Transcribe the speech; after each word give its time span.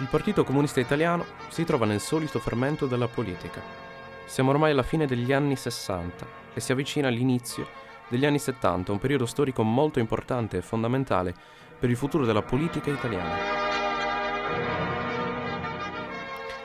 Il 0.00 0.06
Partito 0.06 0.44
Comunista 0.44 0.80
Italiano 0.80 1.26
si 1.48 1.62
trova 1.64 1.84
nel 1.84 2.00
solito 2.00 2.38
fermento 2.38 2.86
della 2.86 3.06
politica. 3.06 3.60
Siamo 4.24 4.48
ormai 4.48 4.70
alla 4.70 4.82
fine 4.82 5.04
degli 5.04 5.30
anni 5.30 5.56
60 5.56 6.26
e 6.54 6.60
si 6.60 6.72
avvicina 6.72 7.08
all'inizio 7.08 7.68
degli 8.08 8.24
anni 8.24 8.38
70, 8.38 8.92
un 8.92 8.98
periodo 8.98 9.26
storico 9.26 9.62
molto 9.62 9.98
importante 9.98 10.56
e 10.56 10.62
fondamentale 10.62 11.34
per 11.78 11.90
il 11.90 11.96
futuro 11.96 12.24
della 12.24 12.40
politica 12.40 12.90
italiana. 12.90 13.36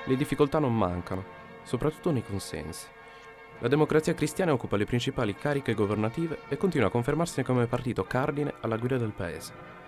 Le 0.06 0.16
difficoltà 0.16 0.60
non 0.60 0.74
mancano, 0.74 1.26
soprattutto 1.64 2.12
nei 2.12 2.24
consensi. 2.24 2.88
La 3.60 3.68
democrazia 3.68 4.14
cristiana 4.14 4.54
occupa 4.54 4.78
le 4.78 4.86
principali 4.86 5.36
cariche 5.36 5.74
governative 5.74 6.40
e 6.48 6.56
continua 6.56 6.88
a 6.88 6.92
confermarsi 6.92 7.44
come 7.44 7.68
partito 7.68 8.06
cardine 8.06 8.54
alla 8.62 8.78
guida 8.78 8.98
del 8.98 9.12
paese. 9.12 9.85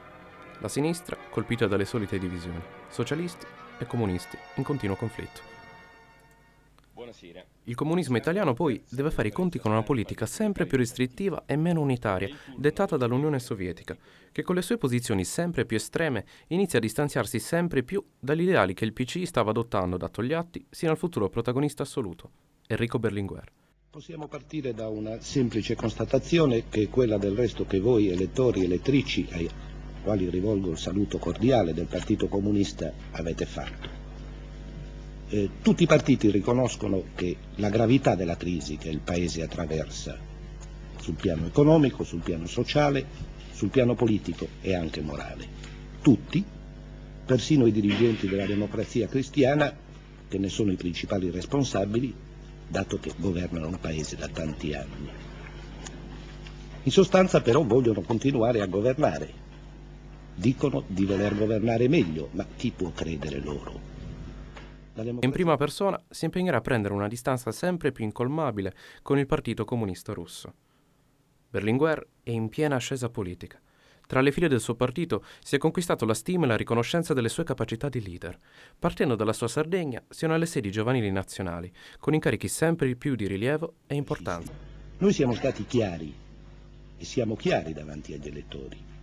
La 0.60 0.68
sinistra 0.68 1.16
colpita 1.30 1.68
dalle 1.68 1.86
solite 1.86 2.18
divisioni, 2.18 2.60
socialisti 2.90 3.46
e 3.78 3.86
comunisti 3.86 4.38
in 4.56 4.64
continuo 4.64 4.96
conflitto. 4.96 5.56
Buonasera. 6.94 7.46
Il 7.66 7.76
comunismo 7.76 8.18
italiano 8.18 8.56
poi 8.56 8.84
deve 8.90 9.12
fare 9.12 9.28
i 9.28 9.32
conti 9.32 9.60
con 9.60 9.70
una 9.70 9.84
politica 9.84 10.26
sempre 10.26 10.66
più 10.66 10.80
restrittiva 10.80 11.44
e 11.46 11.56
meno 11.56 11.82
unitaria, 11.82 12.36
dettata 12.56 12.98
dall'Unione 12.98 13.38
Sovietica, 13.38 13.96
che 14.32 14.42
con 14.42 14.56
le 14.56 14.64
sue 14.64 14.80
posizioni 14.80 15.24
sempre 15.24 15.64
più 15.64 15.78
estreme 15.78 16.26
inizia 16.48 16.80
a 16.80 16.82
distanziarsi 16.82 17.38
sempre 17.38 17.84
più 17.84 18.04
dagli 18.18 18.42
ideali 18.42 18.74
che 18.74 18.84
il 18.84 18.94
PCI 18.94 19.28
stava 19.28 19.52
adottando 19.52 19.96
da 19.96 20.10
Togliatti 20.10 20.66
sino 20.72 20.90
al 20.90 20.98
futuro 20.98 21.30
protagonista 21.30 21.84
assoluto, 21.84 22.32
Enrico 22.66 22.98
Berlinguer. 22.98 23.52
Possiamo 23.92 24.28
partire 24.28 24.74
da 24.74 24.90
una 24.90 25.22
semplice 25.22 25.76
constatazione 25.76 26.68
che 26.68 26.84
è 26.84 26.90
quella 26.90 27.20
del 27.20 27.36
resto 27.36 27.66
che 27.66 27.80
voi 27.80 28.10
elettori 28.10 28.62
e 28.62 28.66
elettrici 28.66 29.28
ai 29.32 29.50
quali 30.08 30.30
rivolgo 30.30 30.72
il 30.72 30.78
saluto 30.78 31.18
cordiale 31.18 31.74
del 31.74 31.88
Partito 31.88 32.30
Comunista, 32.30 32.90
avete 33.12 33.46
fatto. 33.46 33.90
Eh, 35.28 35.50
tutti 35.62 35.84
i 35.84 35.86
partiti 35.86 36.32
riconoscono 36.32 37.08
che 37.14 37.36
la 37.56 37.68
gravità 37.68 38.16
della 38.16 38.38
crisi 38.38 38.78
che 38.78 38.88
il 38.88 39.02
Paese 39.02 39.42
attraversa 39.42 40.18
sul 41.02 41.16
piano 41.16 41.46
economico, 41.46 42.06
sul 42.06 42.22
piano 42.22 42.48
sociale, 42.48 43.06
sul 43.52 43.68
piano 43.68 43.96
politico 43.96 44.48
e 44.62 44.76
anche 44.76 45.02
morale. 45.02 45.46
Tutti, 46.02 46.42
persino 47.26 47.66
i 47.66 47.74
dirigenti 47.74 48.30
della 48.30 48.46
democrazia 48.46 49.10
cristiana, 49.10 49.76
che 50.30 50.38
ne 50.38 50.48
sono 50.48 50.72
i 50.72 50.78
principali 50.78 51.30
responsabili, 51.32 52.16
dato 52.66 52.98
che 52.98 53.12
governano 53.18 53.68
il 53.68 53.80
Paese 53.80 54.16
da 54.16 54.30
tanti 54.30 54.74
anni. 54.74 55.10
In 56.84 56.92
sostanza 56.94 57.42
però 57.42 57.62
vogliono 57.66 58.00
continuare 58.00 58.62
a 58.62 58.68
governare 58.68 59.44
Dicono 60.40 60.84
di 60.86 61.04
voler 61.04 61.36
governare 61.36 61.88
meglio, 61.88 62.30
ma 62.34 62.46
chi 62.56 62.70
può 62.70 62.92
credere 62.92 63.40
loro? 63.40 63.96
In 65.22 65.32
prima 65.32 65.58
persona 65.58 66.00
si 66.10 66.26
impegnerà 66.26 66.58
a 66.58 66.62
prendere 66.62 66.94
una 66.94 67.08
distanza 67.08 67.52
sempre 67.52 67.92
più 67.92 68.06
incolmabile 68.06 68.76
con 69.02 69.18
il 69.18 69.26
Partito 69.26 69.66
Comunista 69.66 70.14
Russo. 70.14 70.54
Berlinguer 71.50 72.08
è 72.22 72.30
in 72.30 72.50
piena 72.50 72.76
ascesa 72.76 73.10
politica. 73.10 73.60
Tra 74.06 74.22
le 74.22 74.32
file 74.32 74.48
del 74.48 74.62
suo 74.62 74.76
partito 74.76 75.26
si 75.44 75.56
è 75.56 75.58
conquistato 75.58 76.06
la 76.06 76.14
stima 76.14 76.46
e 76.46 76.50
la 76.50 76.56
riconoscenza 76.56 77.16
delle 77.16 77.30
sue 77.30 77.44
capacità 77.44 77.90
di 77.90 78.04
leader. 78.04 78.38
Partendo 78.78 79.16
dalla 79.16 79.34
sua 79.34 79.48
Sardegna, 79.48 80.04
sino 80.08 80.36
alle 80.36 80.46
sedi 80.46 80.70
giovanili 80.70 81.10
nazionali, 81.10 81.74
con 82.00 82.14
incarichi 82.14 82.48
sempre 82.48 82.94
più 82.96 83.16
di 83.16 83.26
rilievo 83.26 83.78
e 83.88 83.96
importanza. 83.96 84.54
Noi 85.00 85.14
siamo 85.14 85.34
stati 85.34 85.66
chiari 85.66 86.14
e 86.96 87.06
siamo 87.06 87.36
chiari 87.36 87.74
davanti 87.74 88.14
agli 88.14 88.28
elettori 88.28 88.96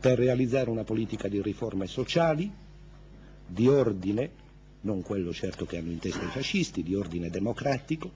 per 0.00 0.18
realizzare 0.18 0.70
una 0.70 0.84
politica 0.84 1.28
di 1.28 1.42
riforme 1.42 1.86
sociali, 1.86 2.50
di 3.46 3.66
ordine, 3.66 4.30
non 4.82 5.02
quello 5.02 5.32
certo 5.32 5.66
che 5.66 5.78
hanno 5.78 5.90
in 5.90 5.98
testa 5.98 6.24
i 6.24 6.28
fascisti, 6.28 6.82
di 6.82 6.94
ordine 6.94 7.30
democratico, 7.30 8.10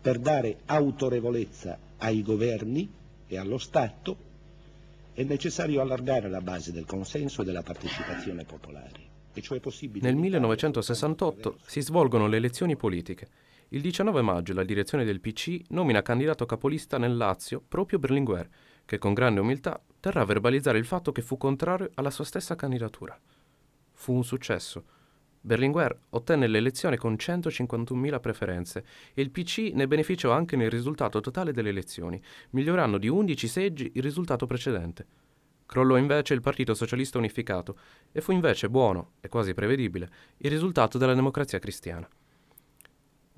per 0.00 0.18
dare 0.18 0.58
autorevolezza 0.66 1.78
ai 1.98 2.22
governi 2.22 2.90
e 3.26 3.38
allo 3.38 3.58
Stato, 3.58 4.26
è 5.12 5.22
necessario 5.24 5.80
allargare 5.80 6.28
la 6.28 6.40
base 6.40 6.72
del 6.72 6.84
consenso 6.84 7.42
e 7.42 7.44
della 7.44 7.62
partecipazione 7.62 8.44
popolare. 8.44 9.06
Cioè 9.40 9.60
Nel 10.00 10.16
1968 10.16 11.58
si 11.64 11.80
svolgono 11.80 12.26
le 12.26 12.38
elezioni 12.38 12.76
politiche. 12.76 13.28
Il 13.68 13.82
19 13.82 14.22
maggio 14.22 14.52
la 14.52 14.64
direzione 14.64 15.04
del 15.04 15.20
PC 15.20 15.60
nomina 15.68 16.02
candidato 16.02 16.44
capolista 16.46 16.98
nel 16.98 17.16
Lazio 17.16 17.62
proprio 17.66 17.98
Berlinguer, 17.98 18.48
che 18.88 18.96
con 18.96 19.12
grande 19.12 19.40
umiltà 19.40 19.78
terrà 20.00 20.22
a 20.22 20.24
verbalizzare 20.24 20.78
il 20.78 20.86
fatto 20.86 21.12
che 21.12 21.20
fu 21.20 21.36
contrario 21.36 21.90
alla 21.96 22.08
sua 22.08 22.24
stessa 22.24 22.54
candidatura. 22.54 23.20
Fu 23.92 24.14
un 24.14 24.24
successo. 24.24 24.82
Berlinguer 25.42 25.94
ottenne 26.08 26.46
l'elezione 26.46 26.96
con 26.96 27.12
151.000 27.12 28.18
preferenze 28.18 28.84
e 29.12 29.20
il 29.20 29.30
PC 29.30 29.72
ne 29.74 29.86
beneficiò 29.86 30.30
anche 30.30 30.56
nel 30.56 30.70
risultato 30.70 31.20
totale 31.20 31.52
delle 31.52 31.68
elezioni, 31.68 32.18
migliorando 32.52 32.96
di 32.96 33.08
11 33.08 33.46
seggi 33.46 33.92
il 33.92 34.02
risultato 34.02 34.46
precedente. 34.46 35.06
Crollò 35.66 35.98
invece 35.98 36.32
il 36.32 36.40
Partito 36.40 36.72
Socialista 36.72 37.18
Unificato 37.18 37.76
e 38.10 38.22
fu 38.22 38.32
invece 38.32 38.70
buono, 38.70 39.16
e 39.20 39.28
quasi 39.28 39.52
prevedibile, 39.52 40.08
il 40.38 40.50
risultato 40.50 40.96
della 40.96 41.12
democrazia 41.12 41.58
cristiana. 41.58 42.08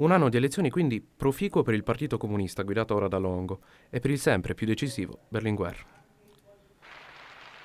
Un 0.01 0.13
anno 0.13 0.31
di 0.31 0.39
elezioni 0.39 0.71
quindi 0.71 0.99
proficuo 1.03 1.63
per 1.63 1.75
il 1.75 1.83
Partito 1.83 2.17
Comunista 2.17 2.63
guidato 2.63 2.95
ora 2.95 3.07
da 3.07 3.19
Longo 3.19 3.61
e 3.91 4.01
per 4.01 4.11
il 4.11 4.19
sempre 4.19 4.55
più 4.55 4.67
decisivo 4.67 5.19
Berlinguer. 5.29 5.77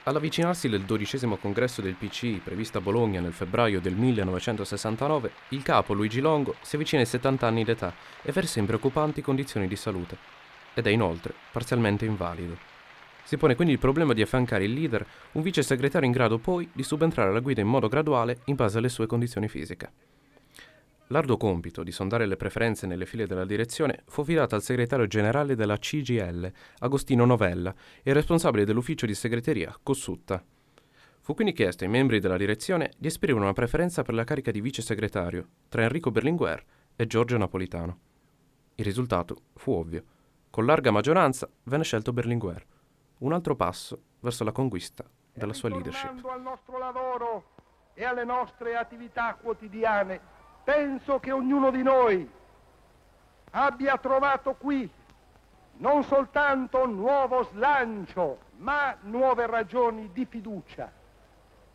All'avvicinarsi 0.03 0.67
del 0.67 0.81
dodicesimo 0.81 1.37
congresso 1.37 1.81
del 1.81 1.95
PCI 1.95 2.41
previsto 2.43 2.79
a 2.79 2.81
Bologna 2.81 3.21
nel 3.21 3.31
febbraio 3.31 3.79
del 3.79 3.95
1969, 3.95 5.31
il 5.49 5.63
capo 5.63 5.93
Luigi 5.93 6.19
Longo 6.19 6.55
si 6.59 6.75
avvicina 6.75 7.01
ai 7.01 7.07
70 7.07 7.47
anni 7.47 7.63
d'età 7.63 7.93
e 8.21 8.33
versa 8.33 8.59
in 8.59 8.65
preoccupanti 8.65 9.21
condizioni 9.21 9.69
di 9.69 9.77
salute 9.77 10.17
ed 10.73 10.85
è 10.87 10.89
inoltre 10.89 11.33
parzialmente 11.53 12.03
invalido. 12.03 12.57
Si 13.23 13.37
pone 13.37 13.55
quindi 13.55 13.73
il 13.73 13.79
problema 13.79 14.11
di 14.11 14.21
affiancare 14.21 14.65
il 14.65 14.73
leader, 14.73 15.07
un 15.31 15.41
vice 15.41 15.63
segretario 15.63 16.05
in 16.05 16.13
grado 16.13 16.37
poi 16.37 16.69
di 16.73 16.83
subentrare 16.83 17.29
alla 17.29 17.39
guida 17.39 17.61
in 17.61 17.67
modo 17.67 17.87
graduale 17.87 18.39
in 18.45 18.55
base 18.55 18.79
alle 18.79 18.89
sue 18.89 19.07
condizioni 19.07 19.47
fisiche. 19.47 20.14
L'arduo 21.09 21.37
compito 21.37 21.83
di 21.83 21.91
sondare 21.91 22.25
le 22.25 22.35
preferenze 22.35 22.87
nelle 22.87 23.05
file 23.05 23.27
della 23.27 23.45
direzione 23.45 24.01
fu 24.07 24.21
affidato 24.21 24.55
al 24.55 24.63
segretario 24.63 25.05
generale 25.05 25.55
della 25.55 25.77
CGL, 25.77 26.51
Agostino 26.79 27.25
Novella, 27.25 27.73
e 28.01 28.11
responsabile 28.11 28.65
dell'ufficio 28.65 29.05
di 29.05 29.13
segreteria, 29.13 29.77
Cossutta. 29.83 30.43
Fu 31.21 31.35
quindi 31.35 31.53
chiesto 31.53 31.83
ai 31.83 31.91
membri 31.91 32.19
della 32.19 32.37
direzione 32.37 32.91
di 32.97 33.07
esprimere 33.07 33.45
una 33.45 33.53
preferenza 33.53 34.01
per 34.01 34.15
la 34.15 34.23
carica 34.23 34.49
di 34.49 34.61
vice 34.61 34.81
segretario 34.81 35.47
tra 35.69 35.83
Enrico 35.83 36.09
Berlinguer 36.09 36.63
e 36.95 37.05
Giorgio 37.05 37.37
Napolitano. 37.37 37.99
Il 38.75 38.85
risultato 38.85 39.37
fu 39.53 39.73
ovvio. 39.73 40.03
Con 40.49 40.65
larga 40.65 40.89
maggioranza 40.89 41.47
venne 41.63 41.83
scelto 41.83 42.13
Berlinguer. 42.13 42.65
Un 43.19 43.33
altro 43.33 43.55
passo 43.55 44.01
verso 44.21 44.43
la 44.43 44.51
conquista 44.51 45.05
della 45.33 45.53
sua 45.53 45.69
leadership. 45.69 46.25
al 46.25 46.41
nostro 46.41 46.79
lavoro 46.79 47.53
e 47.93 48.03
alle 48.03 48.23
nostre 48.23 48.75
attività 48.75 49.35
quotidiane 49.35 50.33
penso 50.65 51.19
che 51.19 51.31
ognuno 51.31 51.69
di 51.69 51.83
noi 51.83 52.29
abbia 53.51 53.97
trovato 53.97 54.55
qui 54.55 54.91
non 55.77 56.03
soltanto 56.03 56.85
nuovo 56.85 57.43
slancio, 57.43 58.39
ma 58.57 58.97
nuove 59.01 59.45
ragioni 59.45 60.11
di 60.11 60.25
fiducia 60.25 60.91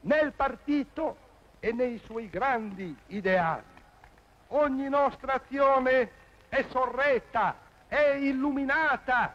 nel 0.01 0.33
partito 0.33 1.17
e 1.61 1.73
nei 1.73 1.99
suoi 1.99 2.29
grandi 2.29 2.97
ideali. 3.09 3.79
Ogni 4.49 4.89
nostra 4.89 5.35
azione 5.35 6.11
è 6.49 6.65
sorretta, 6.71 7.57
è 7.87 8.17
illuminata 8.19 9.31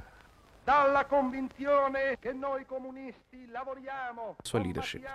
dalla 0.64 1.06
convinzione 1.06 2.18
che 2.20 2.34
noi 2.34 2.66
comunisti 2.66 3.46
lavoriamo 3.48 4.38
sua 4.42 4.60
leadership. 4.60 5.08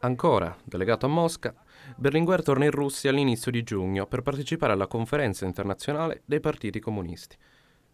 Ancora, 0.00 0.56
delegato 0.62 1.06
a 1.06 1.08
Mosca, 1.08 1.54
Berlinguer 1.96 2.42
torna 2.42 2.64
in 2.64 2.70
Russia 2.70 3.10
all'inizio 3.10 3.50
di 3.50 3.64
giugno 3.64 4.06
per 4.06 4.22
partecipare 4.22 4.72
alla 4.72 4.86
conferenza 4.86 5.44
internazionale 5.44 6.22
dei 6.24 6.38
partiti 6.38 6.78
comunisti. 6.78 7.36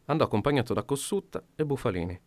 Andò 0.07 0.25
accompagnato 0.25 0.75
da 0.75 0.83
Cossutta 0.83 1.43
e 1.55 1.65
Bufalini. 1.65 2.21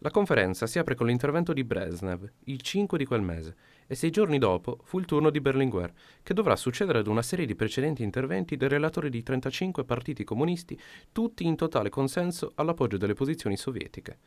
La 0.00 0.10
conferenza 0.10 0.66
si 0.66 0.78
apre 0.78 0.94
con 0.94 1.06
l'intervento 1.06 1.52
di 1.52 1.64
Brezhnev, 1.64 2.30
il 2.44 2.60
5 2.60 2.98
di 2.98 3.04
quel 3.04 3.22
mese, 3.22 3.56
e 3.86 3.94
sei 3.96 4.10
giorni 4.10 4.38
dopo 4.38 4.78
fu 4.84 4.98
il 5.00 5.06
turno 5.06 5.30
di 5.30 5.40
Berlinguer, 5.40 5.92
che 6.22 6.34
dovrà 6.34 6.54
succedere 6.54 6.98
ad 6.98 7.08
una 7.08 7.22
serie 7.22 7.46
di 7.46 7.56
precedenti 7.56 8.04
interventi 8.04 8.56
dei 8.56 8.68
relatori 8.68 9.10
di 9.10 9.22
35 9.22 9.84
partiti 9.84 10.22
comunisti, 10.22 10.78
tutti 11.10 11.44
in 11.46 11.56
totale 11.56 11.88
consenso 11.88 12.52
all'appoggio 12.54 12.96
delle 12.96 13.14
posizioni 13.14 13.56
sovietiche. 13.56 14.18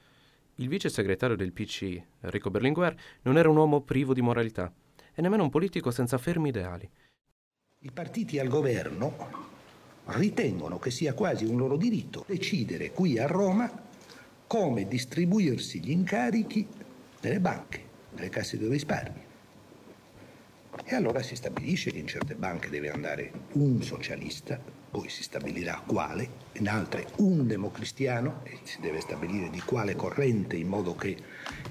Il 0.56 0.68
vice 0.68 0.90
segretario 0.90 1.36
del 1.36 1.54
PC, 1.54 2.02
Enrico 2.22 2.50
Berlinguer, 2.50 2.96
non 3.24 3.38
era 3.38 3.50
un 3.50 3.58
uomo 3.58 3.82
privo 3.82 4.14
di 4.14 4.22
moralità 4.22 4.72
e 5.14 5.22
nemmeno 5.22 5.44
un 5.44 5.50
politico 5.50 5.92
senza 5.92 6.18
fermi 6.18 6.50
ideali. 6.50 6.90
I 7.80 7.92
partiti 7.92 8.38
al 8.38 8.48
governo 8.48 9.50
ritengono 10.06 10.78
che 10.78 10.92
sia 10.92 11.14
quasi 11.14 11.46
un 11.46 11.58
loro 11.58 11.78
diritto 11.78 12.26
decidere 12.28 12.92
qui 12.92 13.18
a 13.18 13.28
Roma 13.28 13.90
come 14.46 14.88
distribuirsi 14.88 15.80
gli 15.80 15.92
incarichi 15.92 16.68
nelle 17.22 17.40
banche, 17.40 17.84
nelle 18.16 18.30
casse 18.30 18.58
di 18.58 18.68
risparmio. 18.68 19.30
E 20.84 20.96
allora 20.96 21.22
si 21.22 21.36
stabilisce 21.36 21.92
che 21.92 22.00
in 22.00 22.08
certe 22.08 22.36
banche 22.36 22.70
deve 22.70 22.92
andare 22.92 23.32
un 23.54 23.82
socialista, 23.82 24.60
poi 24.92 25.10
si 25.10 25.24
stabilirà 25.24 25.82
quale, 25.86 26.30
in 26.62 26.70
altre 26.70 27.08
un 27.18 27.48
democristiano 27.48 28.42
e 28.44 28.60
si 28.64 28.80
deve 28.80 29.02
stabilire 29.02 29.50
di 29.50 29.60
quale 29.62 29.96
corrente 29.96 30.56
in 30.56 30.68
modo 30.68 30.96
che 30.96 31.18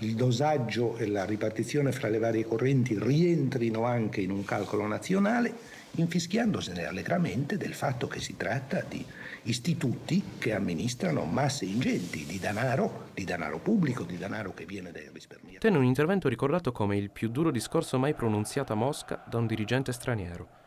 il 0.01 0.15
dosaggio 0.17 0.97
e 0.97 1.07
la 1.07 1.25
ripartizione 1.25 1.93
fra 1.93 2.09
le 2.09 2.19
varie 2.19 2.45
correnti 2.45 2.99
rientrino 2.99 3.85
anche 3.85 4.21
in 4.21 4.31
un 4.31 4.45
calcolo 4.45 4.87
nazionale 4.87 5.79
infischiandosene 5.93 6.87
allegramente 6.87 7.57
del 7.57 7.75
fatto 7.75 8.07
che 8.09 8.21
si 8.21 8.37
tratta 8.37 8.85
di 8.87 9.05
istituti 9.43 10.23
che 10.39 10.53
amministrano 10.53 11.25
masse 11.25 11.65
ingenti 11.65 12.25
di 12.27 12.39
denaro, 12.39 13.09
di 13.15 13.25
denaro 13.25 13.59
pubblico, 13.59 14.05
di 14.05 14.17
denaro 14.17 14.53
che 14.55 14.67
viene 14.67 14.91
dai 14.91 15.09
risparmiatori. 15.13 15.59
Tenne 15.61 15.79
un 15.79 15.85
intervento 15.85 16.29
ricordato 16.29 16.73
come 16.73 16.97
il 16.97 17.11
più 17.11 17.29
duro 17.29 17.51
discorso 17.51 17.99
mai 17.99 18.15
pronunziato 18.15 18.73
a 18.73 18.77
Mosca 18.77 19.25
da 19.29 19.39
un 19.39 19.47
dirigente 19.47 19.93
straniero. 19.93 20.59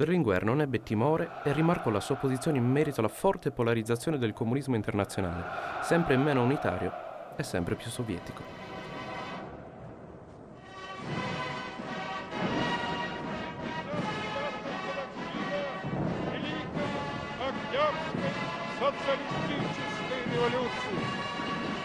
Berlinguer 0.00 0.44
non 0.44 0.60
ebbe 0.60 0.82
timore 0.82 1.40
e 1.42 1.52
rimarcò 1.52 1.90
la 1.90 2.00
sua 2.00 2.16
posizione 2.16 2.58
in 2.58 2.64
merito 2.64 3.00
alla 3.00 3.08
forte 3.08 3.50
polarizzazione 3.50 4.18
del 4.18 4.34
comunismo 4.34 4.74
internazionale, 4.74 5.44
sempre 5.82 6.16
meno 6.16 6.42
unitario 6.42 6.92
e 7.36 7.42
sempre 7.42 7.76
più 7.76 7.90
sovietico. 7.90 8.56
социалистической 18.78 20.32
революции. 20.32 20.98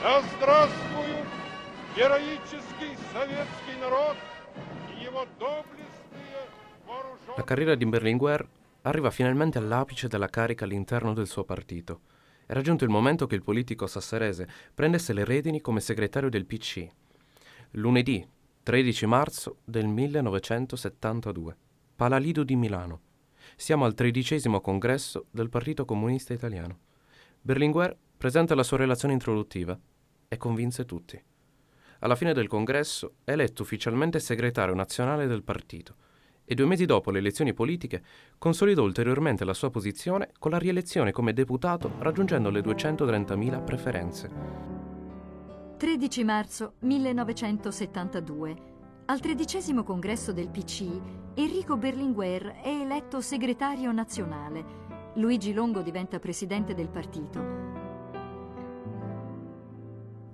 Да 0.02 0.22
здравствует 0.22 1.26
героический 1.96 2.98
советский 3.14 3.80
народ 3.80 4.18
и 4.90 5.04
его 5.04 5.26
доблестные 5.40 5.82
вооруженные... 5.82 5.85
La 7.35 7.45
carriera 7.45 7.75
di 7.75 7.85
Berlinguer 7.85 8.49
arriva 8.83 9.11
finalmente 9.11 9.59
all'apice 9.59 10.07
della 10.07 10.29
carica 10.29 10.65
all'interno 10.65 11.13
del 11.13 11.27
suo 11.27 11.45
partito. 11.45 12.01
Era 12.47 12.63
giunto 12.63 12.85
il 12.85 12.91
momento 12.91 13.27
che 13.27 13.35
il 13.35 13.43
politico 13.43 13.87
sassarese 13.87 14.49
prendesse 14.73 15.13
le 15.13 15.25
redini 15.25 15.61
come 15.61 15.81
segretario 15.81 16.31
del 16.31 16.47
PC. 16.47 16.87
Lunedì 17.73 18.27
13 18.63 19.07
marzo 19.07 19.57
del 19.65 19.87
1972, 19.87 21.57
Palalido 21.97 22.45
di 22.45 22.57
Milano. 22.57 23.01
Siamo 23.57 23.85
al 23.85 23.95
tredicesimo 23.95 24.61
congresso 24.61 25.27
del 25.31 25.49
Partito 25.49 25.85
Comunista 25.85 26.33
Italiano. 26.33 26.79
Berlinguer 27.41 27.97
presenta 28.17 28.55
la 28.55 28.63
sua 28.63 28.79
relazione 28.79 29.15
introduttiva 29.15 29.79
e 30.29 30.37
convince 30.37 30.85
tutti. 30.85 31.21
Alla 32.01 32.17
fine 32.17 32.33
del 32.33 32.49
congresso 32.49 33.17
è 33.25 33.33
eletto 33.33 33.63
ufficialmente 33.63 34.21
segretario 34.21 34.75
nazionale 34.75 35.27
del 35.27 35.43
partito 35.43 35.97
e 36.47 36.55
due 36.55 36.65
mesi 36.65 36.87
dopo 36.87 37.11
le 37.11 37.19
elezioni 37.19 37.53
politiche 37.53 38.03
consolidò 38.39 38.83
ulteriormente 38.83 39.45
la 39.45 39.53
sua 39.53 39.69
posizione 39.69 40.31
con 40.39 40.53
la 40.53 40.59
rielezione 40.59 41.13
come 41.13 41.35
deputato 41.35 41.93
raggiungendo 41.99 42.49
le 42.49 42.61
230.000 42.61 43.65
preferenze. 43.65 44.31
13 45.77 46.25
marzo 46.25 46.73
1972. 46.79 48.57
Al 49.07 49.21
tredicesimo 49.21 49.83
congresso 49.83 50.33
del 50.33 50.49
PC, 50.49 50.89
Enrico 51.35 51.77
Berlinguer 51.77 52.61
è 52.63 52.69
eletto 52.69 53.21
segretario 53.21 53.93
nazionale 53.93 54.87
Luigi 55.17 55.55
Longo 55.55 55.81
diventa 55.81 56.19
presidente 56.19 56.75
del 56.75 56.91
partito. 56.91 57.66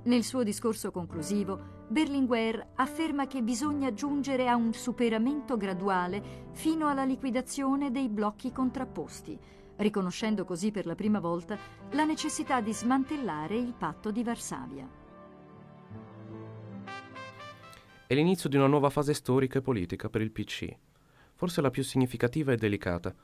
Nel 0.05 0.25
suo 0.25 0.43
discorso 0.43 0.91
conclusivo, 0.91 1.85
Berlinguer 1.87 2.71
afferma 2.75 3.29
che 3.29 3.41
bisogna 3.41 3.93
giungere 3.95 4.49
a 4.49 4.57
un 4.57 4.73
superamento 4.73 5.57
graduale 5.57 6.49
fino 6.53 6.89
alla 6.89 7.05
liquidazione 7.05 7.93
dei 7.93 8.09
blocchi 8.09 8.51
contrapposti, 8.51 9.39
riconoscendo 9.77 10.45
così 10.45 10.73
per 10.73 10.87
la 10.87 10.97
prima 10.97 11.21
volta 11.21 11.57
la 11.91 12.05
necessità 12.05 12.61
di 12.61 12.73
smantellare 12.73 13.57
il 13.57 13.75
patto 13.79 14.11
di 14.11 14.25
Varsavia. 14.25 14.89
È 18.05 18.15
l'inizio 18.15 18.49
di 18.49 18.57
una 18.57 18.67
nuova 18.67 18.91
fase 18.91 19.15
storica 19.15 19.61
e 19.61 19.63
politica 19.63 20.09
per 20.09 20.21
il 20.21 20.33
PC, 20.33 20.69
forse 21.37 21.61
la 21.61 21.71
più 21.71 21.85
significativa 21.85 22.53
e 22.53 22.57
delicata, 22.57 23.15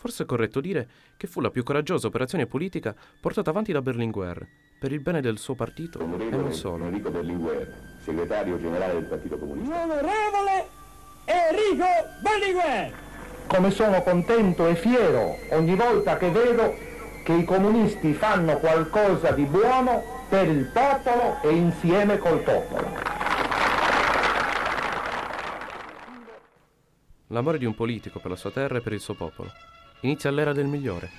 Forse 0.00 0.22
è 0.22 0.26
corretto 0.26 0.62
dire 0.62 0.88
che 1.18 1.26
fu 1.26 1.42
la 1.42 1.50
più 1.50 1.62
coraggiosa 1.62 2.06
operazione 2.06 2.46
politica 2.46 2.96
portata 3.20 3.50
avanti 3.50 3.70
da 3.70 3.82
Berlinguer 3.82 4.48
per 4.78 4.92
il 4.92 5.00
bene 5.00 5.20
del 5.20 5.36
suo 5.36 5.54
partito 5.54 6.00
e 6.00 6.30
non 6.30 6.54
solo. 6.54 6.86
Enrico 6.86 7.10
Berlinguer, 7.10 7.98
segretario 8.02 8.58
generale 8.58 8.94
del 8.94 9.04
Partito 9.04 9.36
Comunista. 9.36 9.84
L'onorevole 9.84 10.68
Enrico 11.26 11.84
Berlinguer! 12.22 12.92
Come 13.46 13.70
sono 13.70 14.02
contento 14.02 14.66
e 14.68 14.74
fiero 14.74 15.36
ogni 15.50 15.74
volta 15.74 16.16
che 16.16 16.30
vedo 16.30 16.74
che 17.22 17.34
i 17.34 17.44
comunisti 17.44 18.14
fanno 18.14 18.56
qualcosa 18.56 19.32
di 19.32 19.44
buono 19.44 20.02
per 20.30 20.48
il 20.48 20.64
popolo 20.72 21.42
e 21.42 21.50
insieme 21.50 22.16
col 22.16 22.40
popolo. 22.42 22.88
L'amore 27.26 27.58
di 27.58 27.66
un 27.66 27.74
politico 27.74 28.18
per 28.18 28.30
la 28.30 28.36
sua 28.36 28.50
terra 28.50 28.78
e 28.78 28.80
per 28.80 28.94
il 28.94 29.00
suo 29.00 29.12
popolo. 29.12 29.50
Inizia 30.02 30.30
l'era 30.30 30.54
del 30.54 30.66
migliore. 30.66 31.10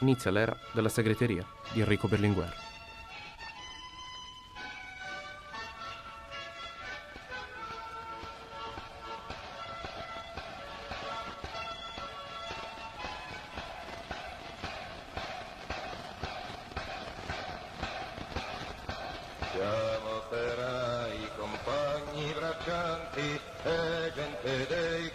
Inizia 0.00 0.30
l'era 0.30 0.54
della 0.72 0.90
segreteria 0.90 1.46
di 1.72 1.80
Enrico 1.80 2.08
Berlinguer. 2.08 2.54
Siamo 19.52 20.16
operai, 20.16 21.28
compagni 21.38 22.32
braccianti 22.34 23.40
e 23.64 24.12
gente 24.14 24.66
dei 24.68 25.07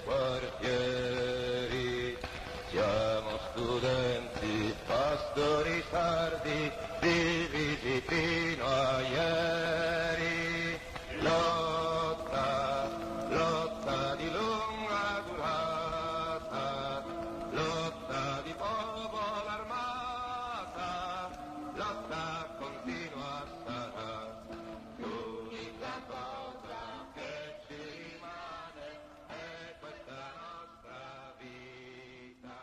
fino 8.08 8.66
a 8.66 9.02
ieri. 9.02 10.80
Lotta, 11.22 12.90
lotta 13.30 14.16
di 14.16 14.30
lunga 14.32 15.22
durata, 15.28 17.04
lotta 17.52 18.42
di 18.44 18.54
popolo 18.58 19.48
armata, 19.48 21.30
lotta 21.76 22.56
continua 22.60 23.46
sarà. 23.66 24.14
L'unica 24.98 25.94
cosa 26.08 26.82
che 27.14 27.32
ci 27.68 27.76
rimane 28.02 28.86
è 29.28 29.76
questa 29.80 30.20
nostra 30.44 31.34
vita. 31.40 32.58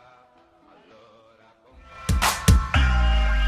Allora 0.69 1.49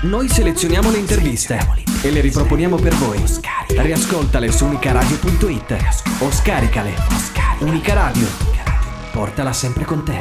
Noi 0.01 0.27
selezioniamo 0.29 0.89
le 0.91 0.97
interviste 0.97 1.83
e 2.03 2.12
le 2.12 2.19
riproponiamo 2.19 2.75
per 2.75 2.93
voi. 2.95 3.24
Riascoltale 3.69 4.51
su 4.51 4.65
unicaradio.it 4.65 5.77
o 6.19 6.31
scaricale. 6.31 6.93
Unica 7.60 7.93
Radio. 7.93 8.27
Portala 9.12 9.53
sempre 9.53 9.86
con 9.86 10.03
te. 10.03 10.12